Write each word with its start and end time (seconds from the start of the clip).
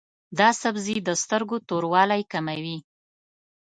دا 0.39 0.49
سبزی 0.61 0.97
د 1.07 1.09
سترګو 1.23 1.57
توروالی 1.69 2.21
کموي. 2.31 2.77